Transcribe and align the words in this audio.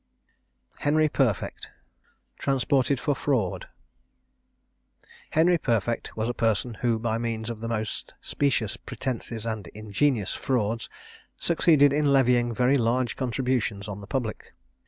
HENRY 0.79 1.09
PERFECT. 1.09 1.69
TRANSPORTED 2.39 2.99
FOR 2.99 3.13
FRAUD. 3.13 3.67
Henry 5.29 5.59
Perfect 5.59 6.17
was 6.17 6.27
a 6.27 6.33
person 6.33 6.73
who, 6.81 6.97
by 6.97 7.19
means 7.19 7.51
of 7.51 7.59
the 7.59 7.67
most 7.67 8.15
specious 8.19 8.77
pretences 8.77 9.45
and 9.45 9.67
ingenious 9.75 10.33
frauds, 10.33 10.89
succeeded 11.37 11.93
in 11.93 12.07
levying 12.11 12.51
very 12.51 12.79
large 12.79 13.15
contributions 13.15 13.87
on 13.87 14.01
the 14.01 14.07
public. 14.07 14.53